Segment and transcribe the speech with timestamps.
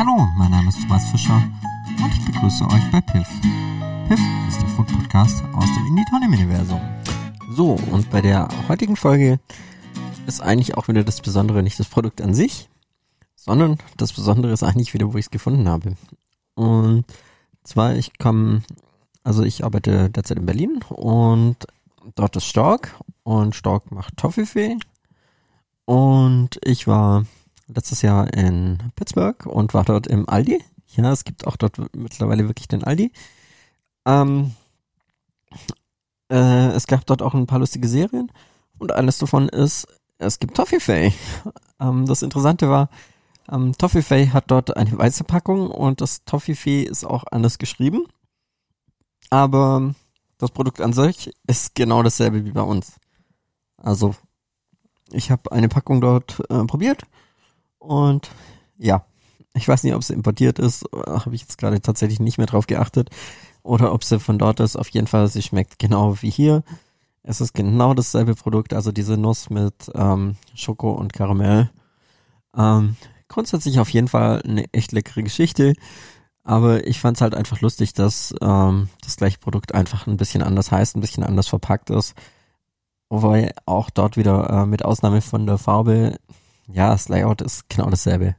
[0.00, 1.42] Hallo, mein Name ist Thomas Fischer
[2.02, 3.28] und ich begrüße euch bei Piff.
[4.08, 6.80] Piff ist der Food Podcast aus dem Indie-Tonem-Universum.
[7.50, 9.40] So, und bei der heutigen Folge
[10.26, 12.70] ist eigentlich auch wieder das Besondere nicht das Produkt an sich,
[13.34, 15.96] sondern das Besondere ist eigentlich wieder, wo ich es gefunden habe.
[16.54, 17.04] Und
[17.62, 18.62] zwar, ich komme,
[19.22, 21.56] also ich arbeite derzeit in Berlin und
[22.14, 24.78] dort ist Stork und Stork macht Toffifee.
[25.84, 27.26] Und ich war
[27.74, 30.62] letztes Jahr in Pittsburgh und war dort im Aldi.
[30.88, 33.12] Ja, es gibt auch dort mittlerweile wirklich den Aldi.
[34.06, 34.54] Ähm,
[36.30, 38.30] äh, es gab dort auch ein paar lustige Serien
[38.78, 39.86] und eines davon ist,
[40.18, 41.12] es gibt Toffifee.
[41.82, 42.90] Ähm, das Interessante war,
[43.50, 48.06] ähm, Toffifee hat dort eine weiße Packung und das Toffifee ist auch anders geschrieben.
[49.30, 49.94] Aber
[50.36, 52.96] das Produkt an sich ist genau dasselbe wie bei uns.
[53.78, 54.14] Also,
[55.10, 57.06] ich habe eine Packung dort äh, probiert
[57.80, 58.30] und
[58.78, 59.04] ja,
[59.54, 62.66] ich weiß nicht, ob sie importiert ist, habe ich jetzt gerade tatsächlich nicht mehr drauf
[62.66, 63.10] geachtet.
[63.62, 64.76] Oder ob sie von dort ist.
[64.76, 66.62] Auf jeden Fall, sie schmeckt genau wie hier.
[67.22, 71.70] Es ist genau dasselbe Produkt, also diese Nuss mit ähm, Schoko und Karamell.
[72.56, 72.96] Ähm,
[73.28, 75.74] grundsätzlich auf jeden Fall eine echt leckere Geschichte.
[76.42, 80.42] Aber ich fand es halt einfach lustig, dass ähm, das gleiche Produkt einfach ein bisschen
[80.42, 82.14] anders heißt, ein bisschen anders verpackt ist.
[83.10, 86.16] Wobei auch dort wieder äh, mit Ausnahme von der Farbe
[86.72, 88.36] ja, das Layout ist genau dasselbe.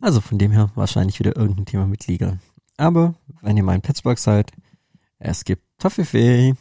[0.00, 2.38] Also von dem her wahrscheinlich wieder irgendein Thema mit Liga.
[2.76, 4.50] Aber wenn ihr mal in Pittsburgh seid,
[5.18, 6.54] es gibt Toffifee.